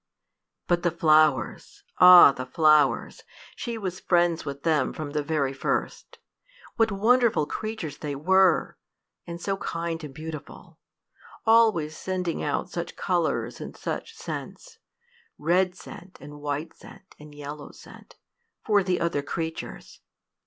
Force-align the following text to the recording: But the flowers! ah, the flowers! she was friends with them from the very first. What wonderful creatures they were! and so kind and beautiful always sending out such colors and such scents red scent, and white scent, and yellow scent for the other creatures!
But 0.65 0.81
the 0.81 0.89
flowers! 0.89 1.83
ah, 1.99 2.31
the 2.31 2.47
flowers! 2.47 3.21
she 3.55 3.77
was 3.77 3.99
friends 3.99 4.43
with 4.45 4.63
them 4.63 4.93
from 4.93 5.11
the 5.11 5.21
very 5.21 5.53
first. 5.53 6.17
What 6.75 6.91
wonderful 6.91 7.45
creatures 7.45 7.99
they 7.99 8.15
were! 8.15 8.79
and 9.27 9.39
so 9.39 9.57
kind 9.57 10.03
and 10.03 10.11
beautiful 10.11 10.79
always 11.45 11.95
sending 11.95 12.41
out 12.41 12.71
such 12.71 12.95
colors 12.95 13.61
and 13.61 13.77
such 13.77 14.15
scents 14.15 14.79
red 15.37 15.75
scent, 15.75 16.17
and 16.19 16.41
white 16.41 16.73
scent, 16.75 17.13
and 17.19 17.35
yellow 17.35 17.69
scent 17.71 18.15
for 18.65 18.81
the 18.83 18.99
other 18.99 19.21
creatures! 19.21 20.01